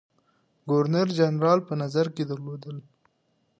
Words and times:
ګورنر 0.69 1.07
جنرال 1.19 1.59
په 1.67 1.73
نظر 1.81 2.05
کې 2.15 2.23
درلودل. 2.29 2.77